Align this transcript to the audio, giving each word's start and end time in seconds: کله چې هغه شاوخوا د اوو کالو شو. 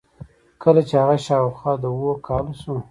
کله 0.63 0.81
چې 0.87 0.93
هغه 1.01 1.17
شاوخوا 1.25 1.73
د 1.81 1.83
اوو 1.93 2.11
کالو 2.27 2.53
شو. 2.61 2.75